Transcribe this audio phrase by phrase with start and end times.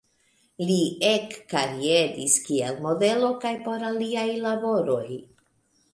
[0.69, 0.77] Li
[1.09, 5.07] ekkarieris kiel modelo kaj por aliaj laboroj.